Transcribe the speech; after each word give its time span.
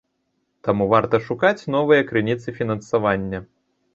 Таму 0.67 0.85
варта 0.93 1.19
шукаць 1.27 1.67
новыя 1.75 2.07
крыніцы 2.11 2.47
фінансавання. 2.57 3.45